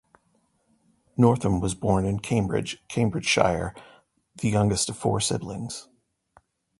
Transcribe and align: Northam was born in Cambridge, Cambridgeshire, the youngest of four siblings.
Northam 1.15 1.59
was 1.59 1.75
born 1.75 2.05
in 2.07 2.21
Cambridge, 2.21 2.83
Cambridgeshire, 2.87 3.75
the 4.35 4.49
youngest 4.49 4.89
of 4.89 4.97
four 4.97 5.21
siblings. 5.21 5.89